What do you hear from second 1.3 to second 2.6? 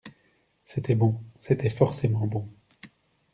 C’était forcément bon.